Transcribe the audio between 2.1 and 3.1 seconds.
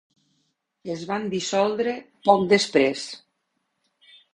poc després.